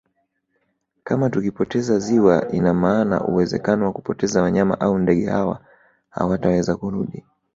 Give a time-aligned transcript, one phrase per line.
[1.03, 5.59] Kama tukipoteza ziwa ina maana uwezekano wa kupoteza wanyama au ndege hawa
[6.09, 7.23] hawataweza kurudi